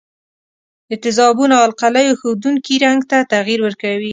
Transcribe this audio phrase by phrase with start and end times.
[0.89, 4.09] د تیزابونو او القلیو ښودونکي رنګ ته تغیر ورکوي.